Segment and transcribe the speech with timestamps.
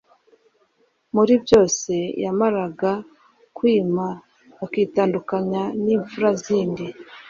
[1.15, 1.93] muri byose
[2.23, 2.91] yamaraga
[3.55, 4.05] kwima
[4.65, 6.85] akitandukanya n imfura zindi